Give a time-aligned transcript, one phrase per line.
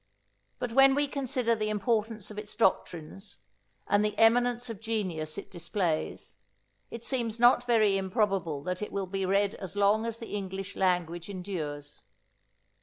[0.57, 3.37] But when we consider the importance of its doctrines,
[3.85, 6.37] and the eminence of genius it displays,
[6.89, 10.75] it seems not very improbable that it will be read as long as the English
[10.75, 12.01] language endures.